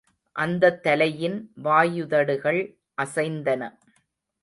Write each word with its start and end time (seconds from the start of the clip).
அந்தத் 0.35 0.79
தலையின் 0.83 1.37
வாயுதடுகள் 1.63 2.61
அசைந்தன. 2.97 3.61